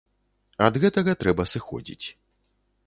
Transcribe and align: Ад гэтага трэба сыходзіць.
Ад 0.67 0.79
гэтага 0.83 1.11
трэба 1.21 1.47
сыходзіць. 1.55 2.05